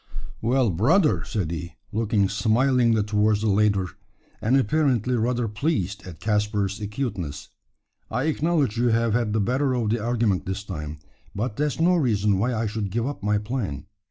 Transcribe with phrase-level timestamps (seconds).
[0.41, 3.85] "Well, brother!" said he, looking smilingly towards the latter,
[4.41, 7.49] and apparently rather pleased at Caspar's acuteness;
[8.09, 10.97] "I acknowledge you have had the better of the argument this time;
[11.35, 13.85] but that's no reason why I should give up my plan.